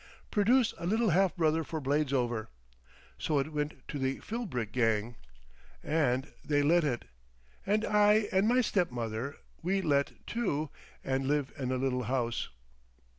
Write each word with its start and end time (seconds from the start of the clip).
"Produce 0.31 0.73
a 0.79 0.87
little 0.87 1.11
half 1.11 1.35
brother 1.35 1.63
for 1.63 1.79
Bladesover. 1.79 2.47
So 3.19 3.37
it 3.37 3.53
went 3.53 3.87
to 3.89 3.99
the 3.99 4.17
Phillbrick 4.19 4.71
gang. 4.71 5.15
And 5.83 6.31
they 6.43 6.63
let 6.63 6.83
it! 6.83 7.05
And 7.67 7.85
I 7.85 8.27
and 8.31 8.47
my 8.47 8.61
step 8.61 8.89
mother—we 8.89 9.79
let, 9.83 10.13
too. 10.25 10.71
And 11.03 11.27
live 11.27 11.53
in 11.55 11.71
a 11.71 11.77
little 11.77 12.05
house." 12.05 12.49